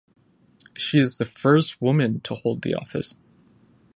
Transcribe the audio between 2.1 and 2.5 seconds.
to